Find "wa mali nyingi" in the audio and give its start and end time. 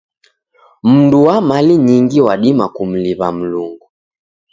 1.25-2.17